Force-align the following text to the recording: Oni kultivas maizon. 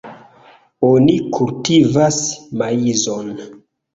Oni 0.87 1.17
kultivas 1.37 2.19
maizon. 2.63 3.29